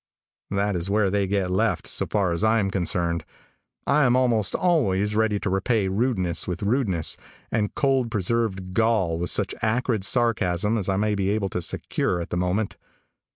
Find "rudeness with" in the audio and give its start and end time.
5.89-6.63